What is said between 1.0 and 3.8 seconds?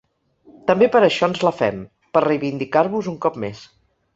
això ens la fem, per reivindicar-vos un cop més.